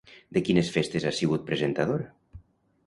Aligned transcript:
De 0.37 0.41
quines 0.47 0.71
festes 0.77 1.05
ha 1.09 1.11
sigut 1.19 1.47
presentadora? 1.51 2.13